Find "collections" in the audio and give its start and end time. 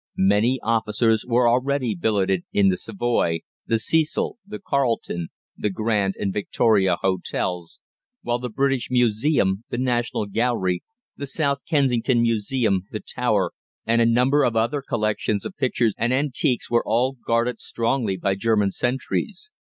14.81-15.45